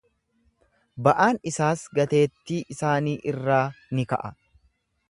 [1.07, 3.63] Ba’aan isaas gateettii isaanii irraa
[3.99, 4.35] ni ka’a.